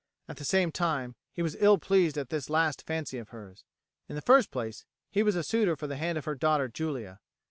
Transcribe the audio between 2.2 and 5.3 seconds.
this last fancy of hers. In the first place, he